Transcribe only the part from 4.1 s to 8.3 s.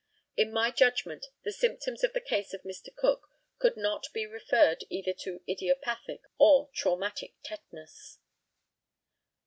be referred either to idiopathic or traumatic tetanus.